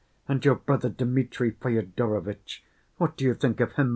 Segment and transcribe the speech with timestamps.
[0.27, 2.63] And your brother Dmitri Fyodorovitch,
[2.97, 3.89] what do you think of him?